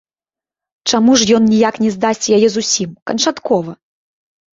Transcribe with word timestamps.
Чаму 0.93 1.11
ж 1.21 1.27
ён 1.39 1.43
ніяк 1.51 1.75
не 1.83 1.91
здасць 1.97 2.29
яе 2.37 2.47
зусім, 2.55 2.89
канчаткова? 3.13 3.71